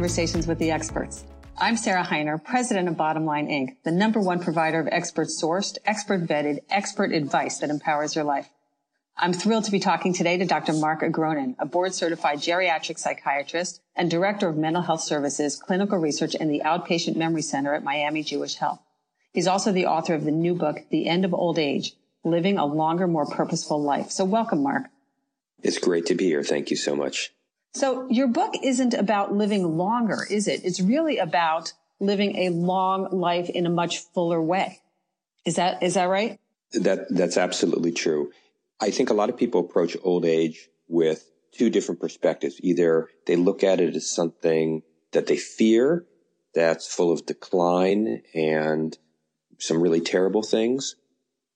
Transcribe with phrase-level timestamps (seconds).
[0.00, 1.26] Conversations with the Experts.
[1.58, 5.76] I'm Sarah Hiner, president of Bottom Line Inc., the number one provider of expert sourced,
[5.84, 8.48] expert vetted, expert advice that empowers your life.
[9.14, 10.72] I'm thrilled to be talking today to Dr.
[10.72, 16.34] Mark Agronin, a board certified geriatric psychiatrist and director of mental health services, clinical research,
[16.34, 18.80] and the outpatient memory center at Miami Jewish Health.
[19.34, 21.92] He's also the author of the new book, The End of Old Age,
[22.24, 24.10] Living a Longer, More Purposeful Life.
[24.12, 24.84] So welcome, Mark.
[25.62, 26.42] It's great to be here.
[26.42, 27.34] Thank you so much.
[27.72, 30.64] So your book isn't about living longer, is it?
[30.64, 34.80] It's really about living a long life in a much fuller way.
[35.44, 36.38] Is that, is that right?
[36.72, 38.32] That, that's absolutely true.
[38.80, 42.56] I think a lot of people approach old age with two different perspectives.
[42.62, 46.06] Either they look at it as something that they fear
[46.54, 48.96] that's full of decline and
[49.58, 50.96] some really terrible things,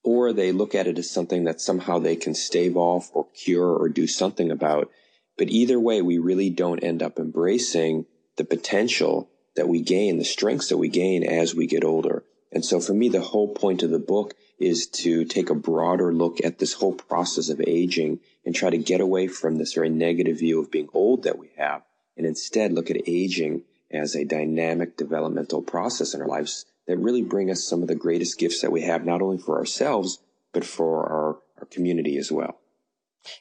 [0.03, 3.75] or they look at it as something that somehow they can stave off or cure
[3.75, 4.91] or do something about.
[5.37, 10.25] But either way, we really don't end up embracing the potential that we gain, the
[10.25, 12.25] strengths that we gain as we get older.
[12.53, 16.13] And so for me, the whole point of the book is to take a broader
[16.13, 19.91] look at this whole process of aging and try to get away from this very
[19.91, 21.83] negative view of being old that we have
[22.17, 27.23] and instead look at aging as a dynamic developmental process in our lives that really
[27.23, 30.19] bring us some of the greatest gifts that we have, not only for ourselves,
[30.53, 32.59] but for our, our community as well.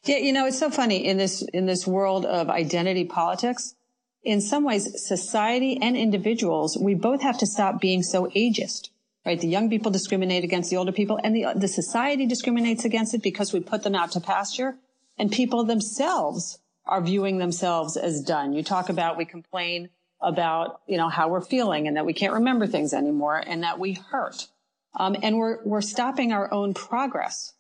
[0.04, 3.76] Yeah, you know, it's so funny in this, in this world of identity politics.
[4.24, 8.90] In some ways, society and individuals, we both have to stop being so ageist,
[9.26, 9.40] right?
[9.40, 13.22] The young people discriminate against the older people and the, the society discriminates against it
[13.22, 14.76] because we put them out to pasture
[15.18, 18.54] and people themselves are viewing themselves as done.
[18.54, 19.90] You talk about, we complain
[20.22, 23.80] about, you know, how we're feeling and that we can't remember things anymore and that
[23.80, 24.48] we hurt.
[24.96, 27.54] Um, and we're, we're stopping our own progress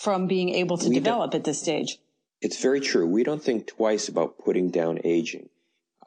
[0.00, 1.98] from being able to we develop at this stage.
[2.40, 3.06] It's very true.
[3.06, 5.50] We don't think twice about putting down aging.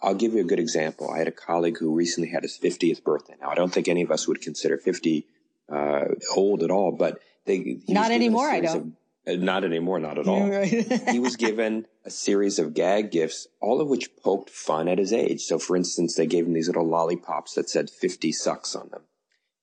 [0.01, 1.11] I'll give you a good example.
[1.11, 3.35] I had a colleague who recently had his 50th birthday.
[3.39, 5.27] Now, I don't think any of us would consider 50
[5.71, 6.05] uh,
[6.35, 8.49] old at all, but they not anymore.
[8.49, 8.95] I don't.
[9.27, 10.49] Of, uh, not anymore, not at all.
[11.11, 15.13] he was given a series of gag gifts, all of which poked fun at his
[15.13, 15.41] age.
[15.41, 19.03] So, for instance, they gave him these little lollipops that said 50 sucks on them.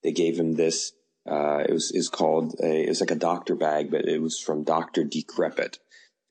[0.05, 0.93] They gave him this,
[1.31, 4.39] uh, it was, is called a, it was like a doctor bag, but it was
[4.39, 5.05] from Dr.
[5.05, 5.79] Decrepit.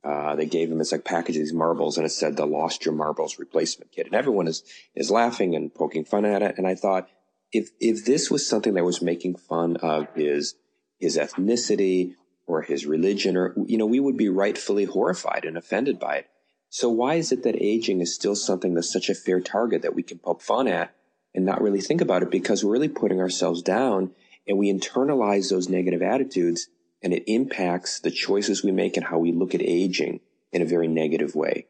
[0.04, 2.86] Uh, they gave him this like package of these marbles and it said the lost
[2.86, 4.06] your marbles replacement kit.
[4.06, 4.64] And everyone is,
[4.96, 6.56] is laughing and poking fun at it.
[6.58, 7.10] And I thought,
[7.52, 10.56] if, if this was something that was making fun of his,
[11.00, 16.00] his ethnicity or his religion or, you know, we would be rightfully horrified and offended
[16.00, 16.28] by it.
[16.70, 19.96] So why is it that aging is still something that's such a fair target that
[19.96, 20.94] we can poke fun at
[21.34, 24.12] and not really think about it because we're really putting ourselves down
[24.50, 26.68] and we internalize those negative attitudes
[27.02, 30.20] and it impacts the choices we make and how we look at aging
[30.52, 31.68] in a very negative way.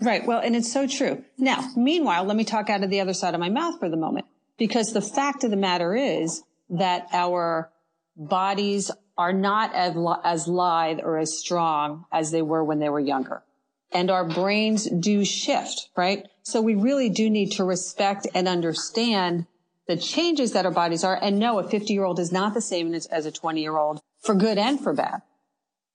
[0.00, 0.26] Right.
[0.26, 1.24] Well, and it's so true.
[1.36, 3.96] Now, meanwhile, let me talk out of the other side of my mouth for the
[3.96, 7.70] moment because the fact of the matter is that our
[8.16, 13.00] bodies are not as, as lithe or as strong as they were when they were
[13.00, 13.42] younger.
[13.92, 16.26] And our brains do shift, right?
[16.42, 19.46] So we really do need to respect and understand
[19.86, 22.60] the changes that our bodies are and no, a 50 year old is not the
[22.60, 25.22] same as, as a 20 year old for good and for bad.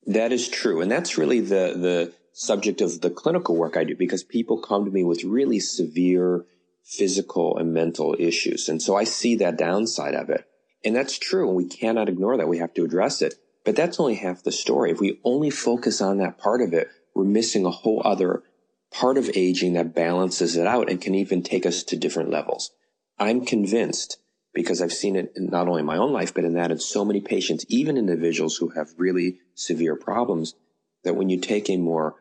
[0.06, 0.81] That is true.
[0.81, 4.85] And that's really the, the subject of the clinical work I do because people come
[4.85, 6.46] to me with really severe
[6.84, 8.68] physical and mental issues.
[8.68, 10.46] And so I see that downside of it.
[10.84, 11.47] And that's true.
[11.47, 12.47] And we cannot ignore that.
[12.47, 13.35] We have to address it.
[13.63, 14.90] But that's only half the story.
[14.90, 18.41] If we only focus on that part of it, we're missing a whole other
[18.91, 22.72] part of aging that balances it out and can even take us to different levels.
[23.21, 24.17] I'm convinced
[24.51, 27.05] because I've seen it not only in my own life, but in that of so
[27.05, 30.55] many patients, even individuals who have really severe problems,
[31.03, 32.16] that when you take a more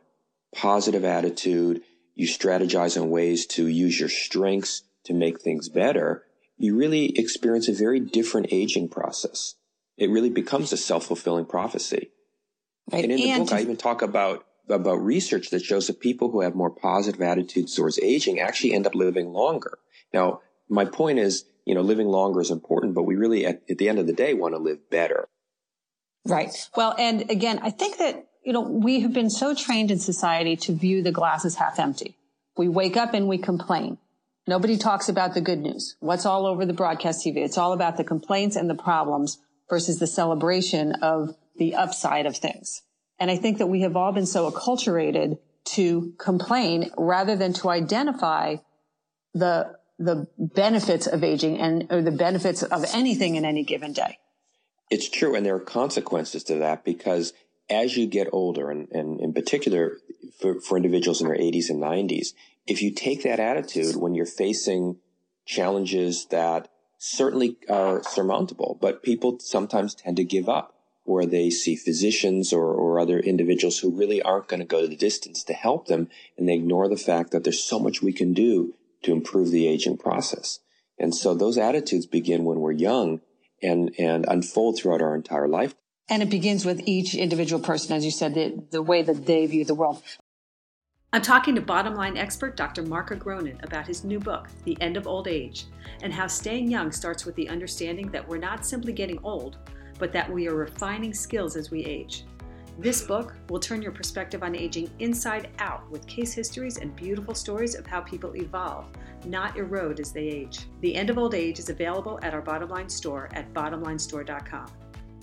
[0.54, 1.80] positive attitude,
[2.14, 6.24] you strategize on ways to use your strengths to make things better,
[6.58, 9.54] you really experience a very different aging process.
[9.96, 12.10] It really becomes a self-fulfilling prophecy.
[12.92, 13.04] Right.
[13.04, 16.30] And in the and book, I even talk about about research that shows that people
[16.30, 19.78] who have more positive attitudes towards aging actually end up living longer.
[20.12, 23.78] Now, my point is, you know, living longer is important, but we really, at, at
[23.78, 25.28] the end of the day, want to live better.
[26.26, 26.50] Right.
[26.76, 30.56] Well, and again, I think that, you know, we have been so trained in society
[30.56, 32.16] to view the glass as half empty.
[32.56, 33.98] We wake up and we complain.
[34.46, 35.96] Nobody talks about the good news.
[36.00, 37.38] What's all over the broadcast TV?
[37.38, 39.38] It's all about the complaints and the problems
[39.68, 42.82] versus the celebration of the upside of things.
[43.18, 47.68] And I think that we have all been so acculturated to complain rather than to
[47.68, 48.56] identify
[49.34, 54.18] the the benefits of aging and or the benefits of anything in any given day.
[54.90, 55.36] It's true.
[55.36, 57.34] And there are consequences to that because
[57.68, 59.98] as you get older, and, and in particular
[60.40, 62.28] for, for individuals in their 80s and 90s,
[62.66, 64.96] if you take that attitude when you're facing
[65.44, 66.68] challenges that
[66.98, 70.74] certainly are surmountable, but people sometimes tend to give up
[71.04, 74.96] where they see physicians or, or other individuals who really aren't going to go the
[74.96, 76.08] distance to help them
[76.38, 79.66] and they ignore the fact that there's so much we can do to improve the
[79.66, 80.60] aging process.
[80.98, 83.20] And so those attitudes begin when we're young
[83.62, 85.74] and, and unfold throughout our entire life.
[86.08, 89.46] And it begins with each individual person, as you said, the, the way that they
[89.46, 90.02] view the world.
[91.12, 92.82] I'm talking to bottom line expert Dr.
[92.82, 95.66] Mark Agronin about his new book, The End of Old Age,
[96.02, 99.58] and how staying young starts with the understanding that we're not simply getting old,
[99.98, 102.24] but that we are refining skills as we age.
[102.80, 107.34] This book will turn your perspective on aging inside out with case histories and beautiful
[107.34, 108.86] stories of how people evolve,
[109.26, 110.60] not erode as they age.
[110.80, 114.66] The End of Old Age is available at our Bottomline store at bottomlinestore.com.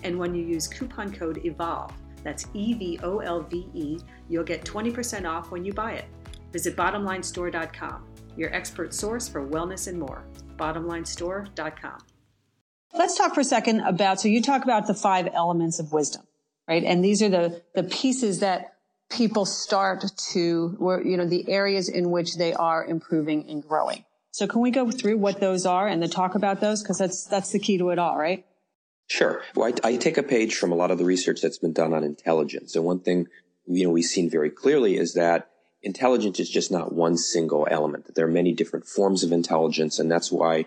[0.03, 1.91] And when you use coupon code EVOLVE,
[2.23, 3.97] that's E V O L V E.
[4.29, 6.05] You'll get 20% off when you buy it.
[6.53, 8.05] Visit bottomlinestore.com,
[8.37, 10.23] your expert source for wellness and more.
[10.57, 11.97] Bottomlinestore.com.
[12.93, 16.21] Let's talk for a second about so you talk about the five elements of wisdom,
[16.67, 16.83] right?
[16.83, 18.73] And these are the the pieces that
[19.09, 24.03] people start to where you know the areas in which they are improving and growing.
[24.31, 27.25] So can we go through what those are and then talk about those because that's
[27.25, 28.45] that's the key to it all, right?
[29.07, 29.41] Sure.
[29.55, 31.93] Well, I, I, take a page from a lot of the research that's been done
[31.93, 32.75] on intelligence.
[32.75, 33.27] And one thing,
[33.65, 35.49] you know, we've seen very clearly is that
[35.81, 39.97] intelligence is just not one single element, that there are many different forms of intelligence.
[39.97, 40.65] And that's why,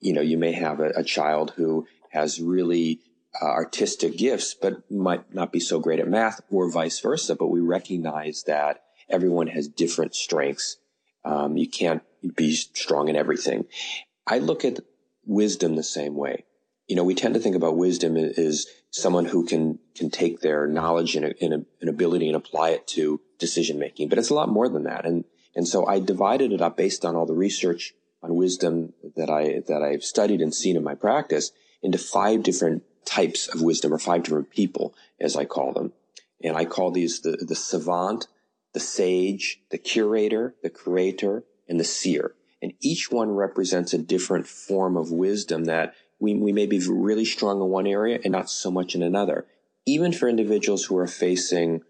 [0.00, 3.00] you know, you may have a, a child who has really
[3.40, 7.34] uh, artistic gifts, but might not be so great at math or vice versa.
[7.34, 10.76] But we recognize that everyone has different strengths.
[11.24, 12.02] Um, you can't
[12.36, 13.66] be strong in everything.
[14.26, 14.80] I look at
[15.24, 16.44] wisdom the same way
[16.92, 20.66] you know, we tend to think about wisdom as someone who can can take their
[20.66, 24.50] knowledge and, and, and ability and apply it to decision making, but it's a lot
[24.50, 25.06] more than that.
[25.06, 25.24] And
[25.54, 29.62] and so I divided it up based on all the research on wisdom that I
[29.68, 31.52] that I've studied and seen in my practice
[31.82, 35.92] into five different types of wisdom or five different people, as I call them.
[36.42, 38.26] And I call these the, the savant,
[38.72, 42.34] the sage, the curator, the creator, and the seer.
[42.60, 47.24] And each one represents a different form of wisdom that we, we may be really
[47.24, 49.46] strong in one area and not so much in another.
[49.84, 51.82] Even for individuals who are facing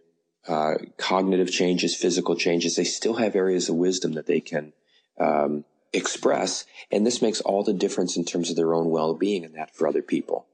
[0.49, 4.73] uh, cognitive changes, physical changes, they still have areas of wisdom that they can
[5.21, 6.65] um, express.
[6.91, 9.87] And this makes all the difference in terms of their own well-being and that for
[9.87, 10.47] other people.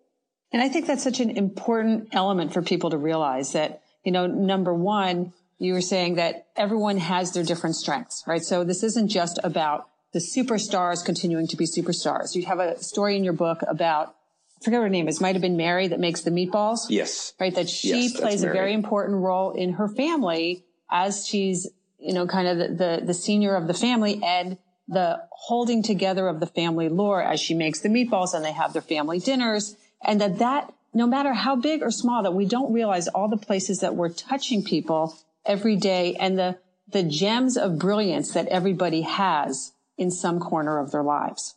[0.53, 4.27] And I think that's such an important element for people to realize that, you know,
[4.27, 8.43] number one, you were saying that everyone has their different strengths, right?
[8.43, 12.35] So this isn't just about the superstars continuing to be superstars.
[12.35, 14.15] You have a story in your book about,
[14.61, 16.87] I forget her name is, might have been Mary that makes the meatballs.
[16.89, 17.35] Yes.
[17.39, 17.55] Right.
[17.55, 21.69] That she yes, plays a very important role in her family as she's,
[21.99, 24.57] you know, kind of the, the, the senior of the family and
[24.87, 28.73] the holding together of the family lore as she makes the meatballs and they have
[28.73, 32.73] their family dinners and that that no matter how big or small that we don't
[32.73, 36.59] realize all the places that we're touching people every day and the
[36.91, 41.55] the gems of brilliance that everybody has in some corner of their lives.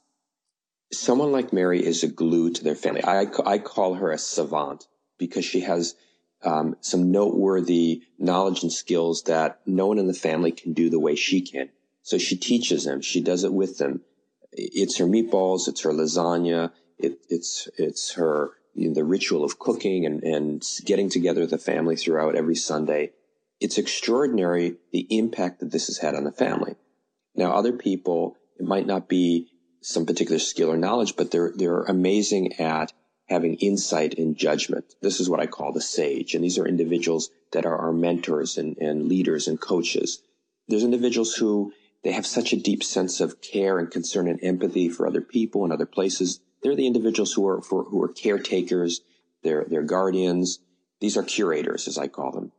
[0.92, 3.04] Someone like Mary is a glue to their family.
[3.04, 5.96] I, I call her a savant because she has
[6.44, 11.00] um, some noteworthy knowledge and skills that no one in the family can do the
[11.00, 11.70] way she can.
[12.02, 13.02] So she teaches them.
[13.02, 14.02] She does it with them.
[14.52, 15.70] It's her meatballs.
[15.70, 16.72] It's her lasagna.
[17.04, 21.58] It, it's it's her you know, the ritual of cooking and, and getting together the
[21.58, 23.12] family throughout every Sunday.
[23.60, 26.76] It's extraordinary the impact that this has had on the family.
[27.36, 29.50] Now, other people, it might not be
[29.82, 32.94] some particular skill or knowledge, but they're, they're amazing at
[33.28, 34.94] having insight and judgment.
[35.02, 36.34] This is what I call the sage.
[36.34, 40.22] And these are individuals that are our mentors and, and leaders and coaches.
[40.68, 44.90] There's individuals who they have such a deep sense of care and concern and empathy
[44.90, 46.40] for other people and other places.
[46.64, 49.02] They're the individuals who are, for, who are caretakers.
[49.44, 50.60] They're, they're guardians.
[51.00, 52.52] These are curators, as I call them.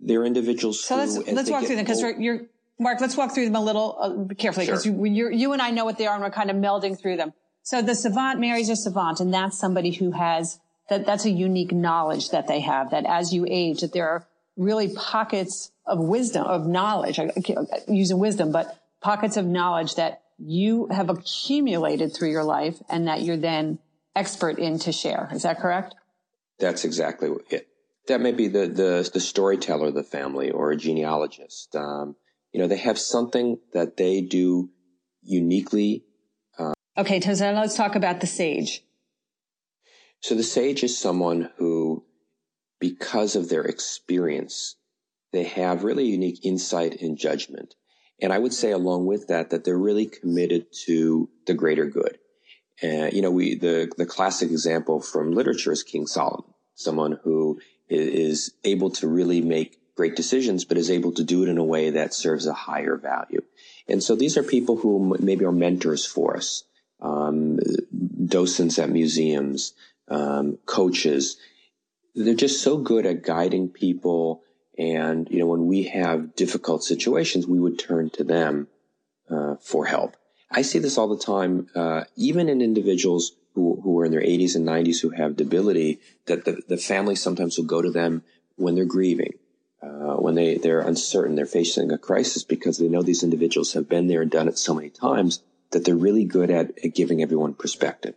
[0.00, 2.42] They're individuals so who, let's, let's walk through them because you're,
[2.78, 5.06] Mark, let's walk through them a little uh, carefully because sure.
[5.06, 7.34] you, you and I know what they are and we're kind of melding through them.
[7.62, 11.72] So the savant Mary's a savant and that's somebody who has that that's a unique
[11.72, 14.26] knowledge that they have that as you age that there are
[14.56, 17.30] really pockets of wisdom, of knowledge, I,
[17.88, 23.22] using wisdom, but pockets of knowledge that you have accumulated through your life and that
[23.22, 23.78] you're then
[24.16, 25.28] expert in to share.
[25.32, 25.94] Is that correct?
[26.58, 27.68] That's exactly it.
[28.08, 31.76] That may be the, the, the storyteller of the family or a genealogist.
[31.76, 32.16] Um,
[32.52, 34.70] you know, they have something that they do
[35.22, 36.04] uniquely.
[36.58, 38.82] Um, okay, so let's talk about the sage.
[40.20, 42.04] So the sage is someone who
[42.80, 44.76] because of their experience,
[45.32, 47.74] they have really unique insight and judgment.
[48.22, 52.18] And I would say along with that, that they're really committed to the greater good.
[52.82, 57.60] And, you know, we, the, the classic example from literature is King Solomon, someone who
[57.88, 61.64] is able to really make great decisions, but is able to do it in a
[61.64, 63.42] way that serves a higher value.
[63.86, 66.64] And so these are people who maybe are mentors for us,
[67.00, 67.58] um,
[68.24, 69.74] docents at museums,
[70.08, 71.36] um, coaches.
[72.14, 74.42] They're just so good at guiding people.
[74.80, 78.66] And, you know, when we have difficult situations, we would turn to them
[79.28, 80.16] uh, for help.
[80.50, 84.22] I see this all the time, uh, even in individuals who, who are in their
[84.22, 88.22] 80s and 90s who have debility, that the, the family sometimes will go to them
[88.56, 89.34] when they're grieving,
[89.82, 93.86] uh, when they, they're uncertain, they're facing a crisis because they know these individuals have
[93.86, 97.20] been there and done it so many times that they're really good at, at giving
[97.20, 98.14] everyone perspective.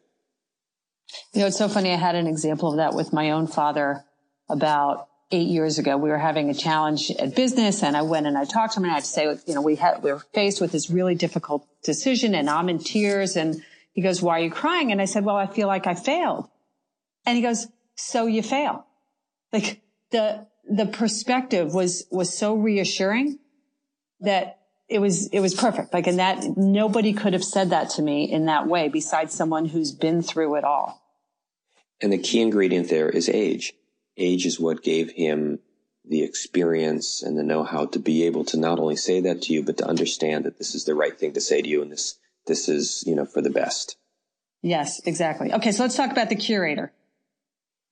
[1.34, 1.92] You know, it's so funny.
[1.92, 4.06] I had an example of that with my own father
[4.50, 5.98] about eight years ago.
[5.98, 8.84] We were having a challenge at business and I went and I talked to him
[8.84, 11.16] and I had to say, you know, we had, we were faced with this really
[11.16, 13.62] difficult decision and I'm in tears and
[13.94, 14.92] he goes, why are you crying?
[14.92, 16.48] And I said, well, I feel like I failed.
[17.26, 18.86] And he goes, so you fail.
[19.52, 23.40] Like the, the perspective was, was so reassuring
[24.20, 25.94] that it was, it was perfect.
[25.94, 29.66] Like, and that nobody could have said that to me in that way besides someone
[29.66, 31.02] who's been through it all.
[32.02, 33.74] And the key ingredient there is age.
[34.18, 35.60] Age is what gave him
[36.06, 39.64] the experience and the know-how to be able to not only say that to you,
[39.64, 42.20] but to understand that this is the right thing to say to you and this,
[42.46, 43.98] this is, you know, for the best.
[44.62, 45.54] Yes, exactly.
[45.54, 45.72] Okay.
[45.72, 46.94] So let's talk about the curator.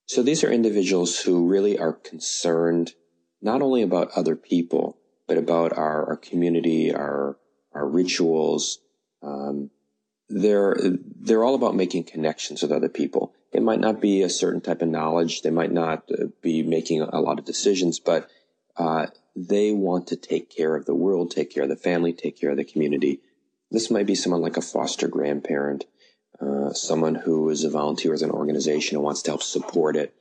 [0.05, 2.93] So these are individuals who really are concerned
[3.41, 4.97] not only about other people,
[5.27, 7.37] but about our, our community, our,
[7.73, 8.79] our rituals.
[9.23, 9.69] Um,
[10.27, 10.75] they're,
[11.19, 13.33] they're all about making connections with other people.
[13.51, 15.41] It might not be a certain type of knowledge.
[15.41, 18.29] They might not uh, be making a lot of decisions, but,
[18.77, 22.39] uh, they want to take care of the world, take care of the family, take
[22.39, 23.21] care of the community.
[23.69, 25.85] This might be someone like a foster grandparent,
[26.41, 30.13] uh, someone who is a volunteer with an organization and wants to help support it,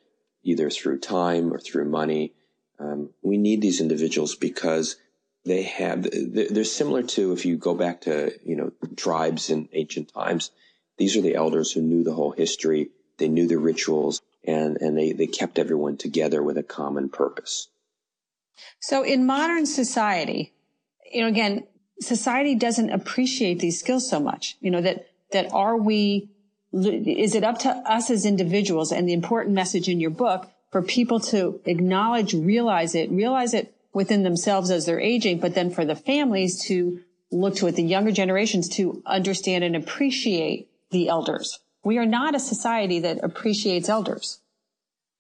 [0.45, 2.35] either through time or through money.
[2.79, 4.97] Um, we need these individuals because
[5.45, 10.13] they have, they're similar to if you go back to, you know, tribes in ancient
[10.13, 10.51] times.
[10.99, 12.91] These are the elders who knew the whole history.
[13.21, 17.69] They knew the rituals and, and they, they kept everyone together with a common purpose.
[18.81, 20.53] So in modern society,
[21.13, 21.65] you know, again,
[22.01, 26.31] society doesn't appreciate these skills so much, you know, that, that are we,
[26.73, 30.83] is it up to us as individuals and the important message in your book for
[30.83, 35.85] people to acknowledge, realize it, realize it within themselves as they're aging, but then for
[35.85, 37.01] the families to
[37.31, 41.59] look to it, the younger generations to understand and appreciate the elders.
[41.83, 44.41] We are not a society that appreciates elders.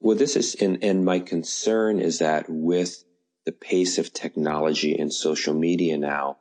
[0.00, 3.04] Well, this is, and, and my concern is that with
[3.44, 6.38] the pace of technology and social media now,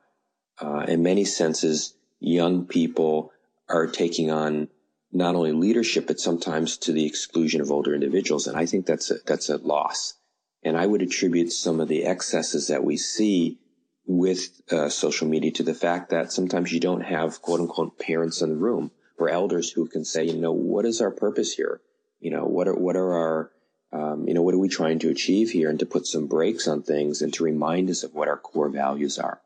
[0.60, 3.32] uh, in many senses, young people
[3.68, 4.68] are taking on
[5.12, 8.46] not only leadership, but sometimes to the exclusion of older individuals.
[8.46, 10.14] And I think that's a, that's a loss.
[10.62, 13.58] And I would attribute some of the excesses that we see
[14.06, 18.42] with uh, social media to the fact that sometimes you don't have quote unquote parents
[18.42, 21.80] in the room or elders who can say, you know, what is our purpose here?
[22.20, 23.50] You know, what are, what are our,
[23.92, 26.68] um, you know, what are we trying to achieve here and to put some brakes
[26.68, 29.40] on things and to remind us of what our core values are.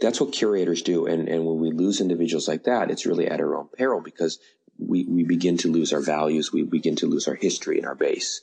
[0.00, 1.06] That's what curators do.
[1.06, 4.38] And, and when we lose individuals like that, it's really at our own peril because
[4.78, 6.52] we, we begin to lose our values.
[6.52, 8.42] We begin to lose our history and our base.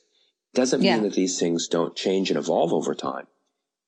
[0.54, 1.00] Doesn't mean yeah.
[1.00, 3.28] that these things don't change and evolve over time,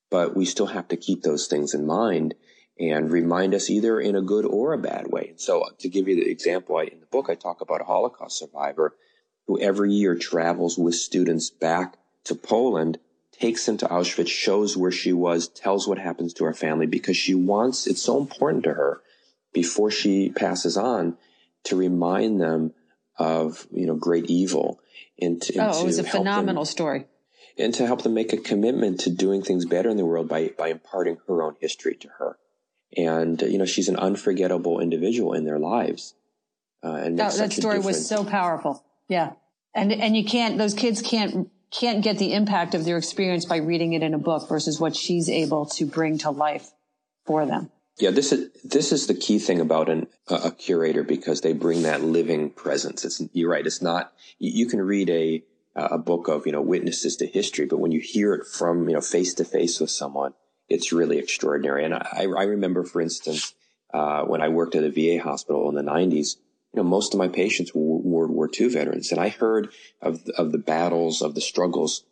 [0.10, 2.36] but we still have to keep those things in mind
[2.80, 5.34] and remind us either in a good or a bad way.
[5.38, 7.86] So uh, to give you the example, I, in the book, I talk about a
[7.86, 8.96] Holocaust survivor
[9.48, 13.00] who every year travels with students back to Poland,
[13.32, 17.16] takes them to Auschwitz, shows where she was, tells what happens to her family because
[17.18, 19.02] she wants, it's so important to her
[19.54, 21.18] before she passes on
[21.64, 22.74] to remind them
[23.18, 24.80] of, you know, great evil.
[25.20, 27.06] And, to, and oh, it was a phenomenal them, story.
[27.58, 30.52] And to help them make a commitment to doing things better in the world by,
[30.58, 32.38] by imparting her own history to her.
[32.96, 36.14] And, you know, she's an unforgettable individual in their lives.
[36.84, 38.84] Uh, and that, that story was so powerful.
[39.08, 39.34] Yeah.
[39.76, 43.58] And, and you can't, those kids can't, can't get the impact of their experience by
[43.58, 46.72] reading it in a book versus what she's able to bring to life
[47.26, 47.70] for them.
[48.00, 51.82] Yeah, this is this is the key thing about an, a curator because they bring
[51.82, 53.04] that living presence.
[53.04, 53.66] It's you're right.
[53.66, 55.44] It's not you can read a
[55.76, 58.94] a book of you know witnesses to history, but when you hear it from you
[58.94, 60.36] know face to face with someone,
[60.70, 61.86] it's really extraordinary.
[61.86, 63.54] And I, I remember, for instance,
[63.94, 66.36] uh, when I worked at a VA hospital in the '90s,
[66.74, 69.70] you know most of my patients were World War II veterans, and I heard
[70.02, 72.04] of of the battles, of the struggles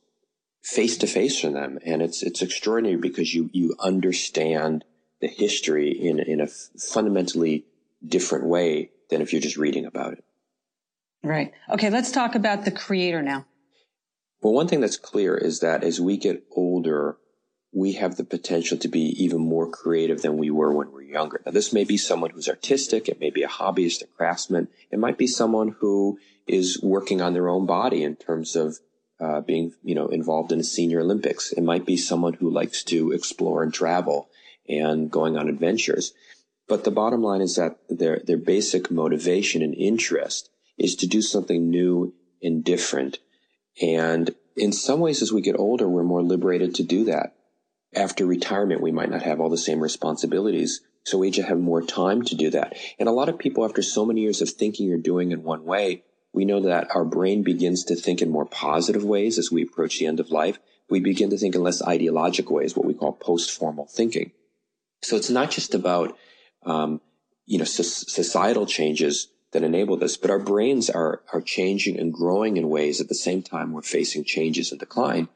[0.65, 1.77] face to face from them.
[1.85, 4.83] And it's, it's extraordinary because you, you understand
[5.21, 7.65] the history in, in a fundamentally
[8.05, 10.23] different way than if you're just reading about it.
[11.23, 11.53] Right.
[11.69, 11.91] Okay.
[11.91, 13.45] Let's talk about the creator now.
[14.41, 17.17] Well, one thing that's clear is that as we get older,
[17.75, 21.01] we have the potential to be even more creative than we were when we were
[21.01, 21.41] younger.
[21.45, 23.09] Now, this may be someone who's artistic.
[23.09, 24.69] It may be a hobbyist, a craftsman.
[24.91, 26.17] It might be someone who
[26.47, 28.77] is working on their own body in terms of
[29.19, 31.51] uh, being, you know, involved in a senior Olympics.
[31.51, 34.29] It might be someone who likes to explore and travel
[34.69, 36.13] and going on adventures.
[36.69, 41.21] But the bottom line is that their, their basic motivation and interest is to do
[41.21, 43.19] something new and different.
[43.81, 47.35] And in some ways, as we get older, we're more liberated to do that.
[47.95, 50.81] After retirement, we might not have all the same responsibilities.
[51.03, 52.75] So we just have more time to do that.
[52.99, 55.63] And a lot of people, after so many years of thinking or doing in one
[55.63, 59.63] way, we know that our brain begins to think in more positive ways as we
[59.63, 60.59] approach the end of life.
[60.89, 64.31] We begin to think in less ideological ways, what we call post-formal thinking.
[65.01, 66.17] So it's not just about,
[66.65, 66.99] um,
[67.45, 72.57] you know, societal changes that enable this, but our brains are, are changing and growing
[72.57, 75.29] in ways at the same time we're facing changes and decline,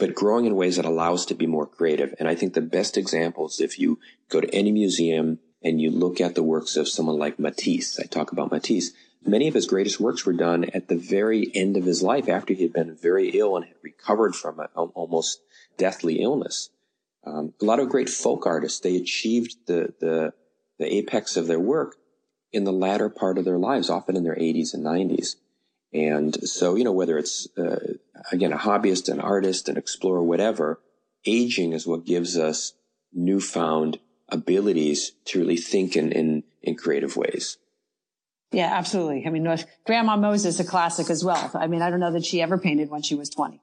[0.00, 2.14] but growing in ways that allow us to be more creative.
[2.18, 5.90] And I think the best example is if you go to any museum and you
[5.90, 8.00] look at the works of someone like Matisse.
[8.00, 8.92] I talk about Matisse.
[9.24, 12.54] Many of his greatest works were done at the very end of his life after
[12.54, 15.42] he had been very ill and had recovered from an almost
[15.76, 16.70] deathly illness.
[17.24, 20.32] Um, a lot of great folk artists, they achieved the, the,
[20.78, 21.96] the apex of their work
[22.50, 25.36] in the latter part of their lives, often in their 80s and 90s.
[25.92, 27.94] And so, you know, whether it's, uh,
[28.32, 30.80] again, a hobbyist, an artist, an explorer, whatever,
[31.26, 32.72] aging is what gives us
[33.12, 37.58] newfound abilities to really think in, in, in creative ways.
[38.52, 39.24] Yeah, absolutely.
[39.26, 39.46] I mean,
[39.86, 41.50] Grandma Moses, is a classic as well.
[41.54, 43.60] I mean, I don't know that she ever painted when she was 20.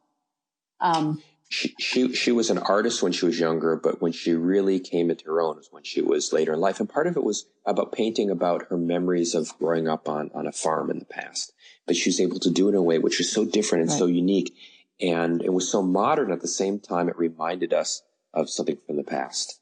[0.80, 4.80] Um, she, she, she was an artist when she was younger, but when she really
[4.80, 6.80] came into her own was when she was later in life.
[6.80, 10.48] And part of it was about painting about her memories of growing up on, on
[10.48, 11.54] a farm in the past.
[11.88, 13.92] But she was able to do it in a way which was so different and
[13.92, 14.00] right.
[14.00, 14.54] so unique.
[15.02, 17.10] And it was so modern at the same time.
[17.10, 19.60] It reminded us of something from the past.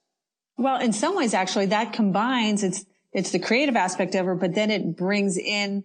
[0.57, 4.55] Well, in some ways, actually, that combines, it's, it's the creative aspect of her, but
[4.55, 5.83] then it brings in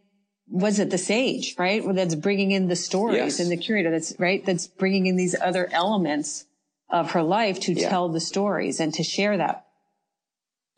[0.50, 1.82] was it the sage, right?
[1.94, 3.40] That's bringing in the stories yes.
[3.40, 4.44] and the curator that's right.
[4.44, 6.44] That's bringing in these other elements
[6.90, 7.88] of her life to yeah.
[7.88, 9.66] tell the stories and to share that.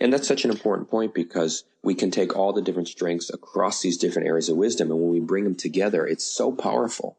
[0.00, 3.82] And that's such an important point because we can take all the different strengths across
[3.82, 4.90] these different areas of wisdom.
[4.90, 7.18] And when we bring them together, it's so powerful.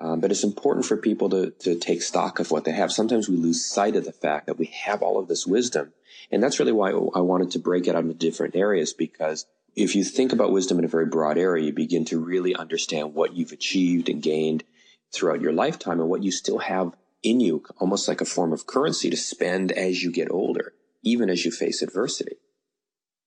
[0.00, 2.92] Um, but it's important for people to, to take stock of what they have.
[2.92, 5.92] Sometimes we lose sight of the fact that we have all of this wisdom.
[6.30, 9.94] And that's really why I wanted to break it out into different areas because if
[9.94, 13.34] you think about wisdom in a very broad area, you begin to really understand what
[13.34, 14.64] you've achieved and gained
[15.12, 18.66] throughout your lifetime and what you still have in you, almost like a form of
[18.66, 22.36] currency to spend as you get older, even as you face adversity.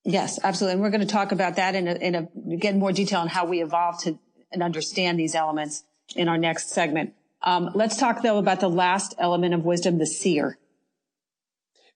[0.03, 0.73] Yes, absolutely.
[0.73, 3.27] And we're going to talk about that in a, in a, get more detail on
[3.27, 4.17] how we evolve to
[4.51, 5.84] and understand these elements
[6.15, 7.13] in our next segment.
[7.43, 10.57] Um, let's talk though about the last element of wisdom, the seer.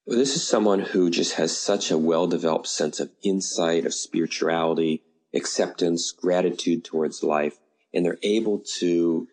[0.05, 3.93] Well, This is someone who just has such a well developed sense of insight, of
[3.93, 7.57] spirituality, acceptance, gratitude towards life,
[7.93, 9.27] and they're able to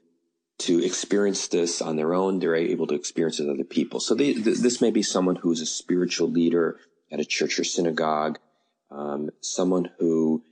[0.63, 2.39] to experience this on their own.
[2.39, 4.01] They're able to experience it with other people.
[4.01, 6.79] So they, th- this may be someone who is a spiritual leader
[7.11, 8.39] at a church or synagogue,
[8.91, 10.45] um, someone who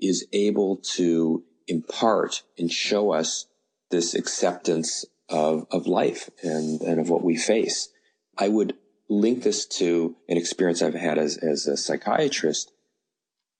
[0.00, 3.46] is able to impart and show us
[3.90, 7.88] this acceptance of, of life and, and of what we face.
[8.36, 8.74] I would
[9.08, 12.72] link this to an experience I've had as, as a psychiatrist.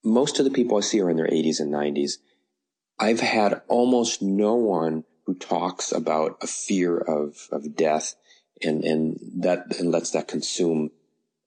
[0.05, 2.19] Most of the people I see are in their 80s and 90s.
[2.99, 8.15] I've had almost no one who talks about a fear of, of death
[8.63, 10.91] and, and that, and lets that consume,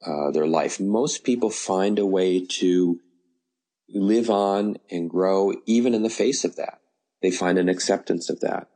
[0.05, 0.79] uh, their life.
[0.79, 2.99] Most people find a way to
[3.89, 6.79] live on and grow even in the face of that.
[7.21, 8.67] They find an acceptance of that.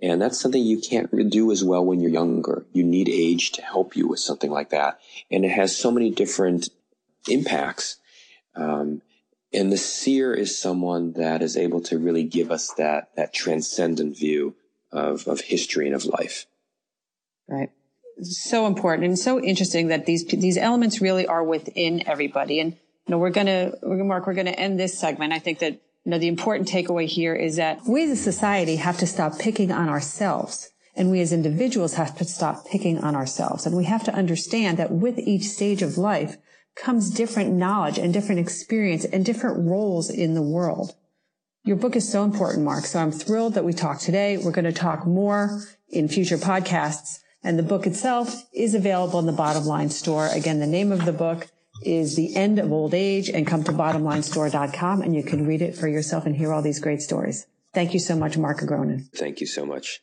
[0.00, 2.64] And that's something you can't do as well when you're younger.
[2.72, 5.00] You need age to help you with something like that.
[5.30, 6.68] And it has so many different
[7.28, 7.96] impacts.
[8.54, 9.02] Um,
[9.52, 14.16] and the seer is someone that is able to really give us that, that transcendent
[14.16, 14.56] view
[14.92, 16.46] of, of history and of life.
[17.48, 17.70] Right.
[18.20, 22.60] So important and so interesting that these, these elements really are within everybody.
[22.60, 25.32] And, you know, we're going to, Mark, we're going to end this segment.
[25.32, 28.76] I think that you know, the important takeaway here is that we as a society
[28.76, 30.70] have to stop picking on ourselves.
[30.96, 33.66] And we as individuals have to stop picking on ourselves.
[33.66, 36.36] And we have to understand that with each stage of life
[36.78, 40.94] comes different knowledge and different experience and different roles in the world.
[41.64, 42.84] Your book is so important, Mark.
[42.84, 44.38] So I'm thrilled that we talked today.
[44.38, 47.18] We're going to talk more in future podcasts.
[47.42, 50.28] And the book itself is available in the Bottom Line store.
[50.28, 51.48] Again, the name of the book
[51.82, 55.76] is The End of Old Age and come to bottomlinestore.com and you can read it
[55.76, 57.46] for yourself and hear all these great stories.
[57.74, 59.08] Thank you so much, Mark Agronin.
[59.14, 60.00] Thank you so much.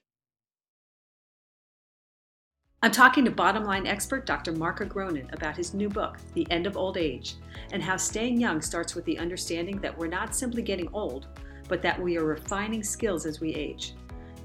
[2.85, 4.51] I'm talking to bottom line expert Dr.
[4.51, 7.33] Mark Agronin about his new book, The End of Old Age,
[7.71, 11.25] and how staying young starts with the understanding that we're not simply getting old,
[11.67, 13.95] but that we are refining skills as we age.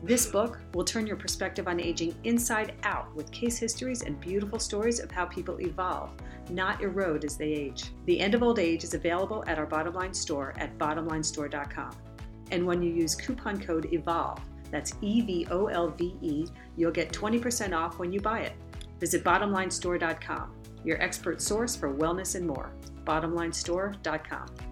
[0.03, 4.59] This book will turn your perspective on aging inside out with case histories and beautiful
[4.59, 6.09] stories of how people evolve,
[6.49, 7.93] not erode as they age.
[8.07, 11.91] The End of Old Age is available at our Bottom Line store at bottomlinestore.com.
[12.53, 16.93] And when you use coupon code EVOLVE, that's E V O L V E, you'll
[16.93, 18.53] get 20% off when you buy it.
[18.99, 20.55] Visit bottomlinestore.com,
[20.85, 22.73] your expert source for wellness and more.
[23.05, 24.70] Bottomlinestore.com.